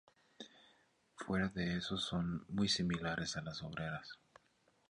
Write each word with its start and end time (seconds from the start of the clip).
Fuera 1.13 1.49
de 1.49 1.77
eso 1.77 1.95
son 1.95 2.43
muy 2.49 2.67
similares 2.67 3.37
a 3.37 3.41
las 3.43 3.61
obreras. 3.61 4.17